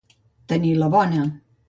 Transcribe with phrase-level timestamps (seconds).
[0.53, 1.27] Tenir la bona.